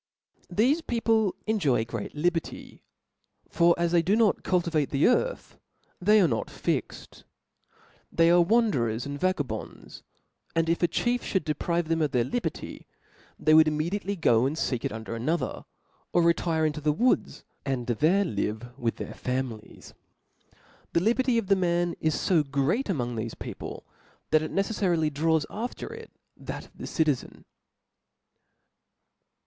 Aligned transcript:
npHESE 0.51 0.81
people 0.87 1.35
enjoy 1.45 1.85
great 1.85 2.15
liberty. 2.15 2.81
For 3.49 3.75
ts 3.75 3.89
*• 3.89 3.91
they 3.91 4.01
do 4.01 4.15
not 4.15 4.41
cultivate 4.41 4.89
the 4.89 5.05
earth, 5.05 5.59
they 6.01 6.19
arc 6.19 6.29
not 6.31 6.49
fixed, 6.49 7.23
they 8.11 8.31
are 8.31 8.41
wanderers 8.41 9.05
and 9.05 9.19
vagabonds 9.19 9.99
j 9.99 10.03
and 10.55 10.69
if 10.69 10.81
a 10.81 10.87
chief 10.87 11.31
(hould 11.33 11.43
deprive 11.45 11.87
them 11.87 12.01
of 12.01 12.13
their 12.13 12.23
liberty, 12.23 12.87
they 13.37 13.53
would 13.53 13.67
immediately 13.67 14.15
go 14.15 14.47
and 14.47 14.55
feek 14.55 14.83
it 14.83 14.91
under 14.91 15.13
another, 15.15 15.65
or 16.13 16.23
retire 16.23 16.65
into 16.65 16.81
the 16.81 16.91
woods, 16.91 17.43
and 17.63 17.85
there 17.85 18.25
live 18.25 18.75
with 18.79 18.95
their 18.95 19.13
families. 19.13 19.93
The 20.93 20.99
liberty 21.03 21.37
of 21.37 21.45
the 21.45 21.55
man 21.55 21.93
is 22.01 22.27
fo 22.27 22.41
great 22.41 22.89
among 22.89 23.15
rfieiib 23.15 23.37
people, 23.37 23.85
that 24.31 24.41
it 24.41 24.51
necefTarily 24.51 25.13
draws 25.13 25.45
after 25.51 25.93
it 25.93 26.09
that 26.35 26.65
of 26.65 26.75
the 26.79 26.87
citizen. 26.87 27.45